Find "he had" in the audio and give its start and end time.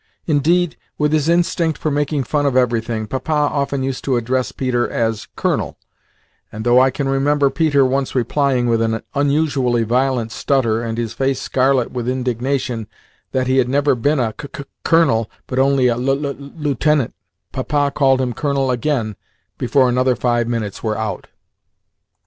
13.45-13.69